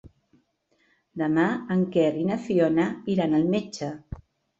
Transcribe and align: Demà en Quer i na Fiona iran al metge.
Demà 1.21 1.43
en 1.75 1.83
Quer 1.95 2.05
i 2.21 2.25
na 2.29 2.37
Fiona 2.47 2.87
iran 3.17 3.37
al 3.41 3.45
metge. 3.57 3.91